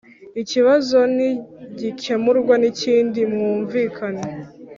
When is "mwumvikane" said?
3.33-4.25